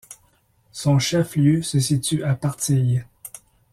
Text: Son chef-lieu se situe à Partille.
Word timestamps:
Son 0.71 0.97
chef-lieu 0.97 1.61
se 1.61 1.79
situe 1.79 2.23
à 2.23 2.33
Partille. 2.33 3.05